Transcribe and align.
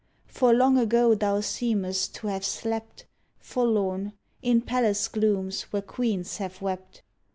For 0.25 0.51
long 0.51 0.79
ago 0.79 1.13
thou 1.13 1.41
seemest 1.41 2.15
to 2.15 2.25
have 2.29 2.43
slept, 2.43 3.05
Forlorn, 3.37 4.13
in 4.41 4.61
palace 4.61 5.07
glooms 5.07 5.61
where 5.71 5.83
queens 5.83 6.37
have 6.37 6.59
wept. 6.59 7.03